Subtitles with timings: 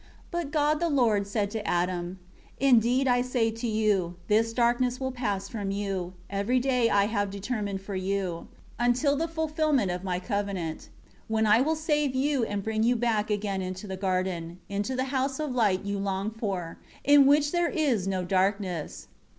[0.01, 2.17] 2 But God the Lord said to Adam,
[2.59, 7.29] "Indeed I say to you, this darkness will pass from you, every day I have
[7.29, 8.47] determined for you,
[8.79, 10.89] until the fulfillment of My covenant;
[11.27, 15.03] when I will save you and bring you back again into the garden, into the
[15.13, 19.07] house of light you long for, in which there is no darkness*.